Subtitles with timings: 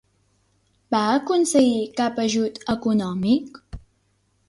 [0.95, 3.65] Va aconseguir cap ajut econòmic?